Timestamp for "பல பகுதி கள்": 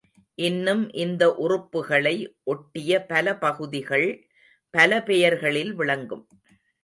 3.05-4.07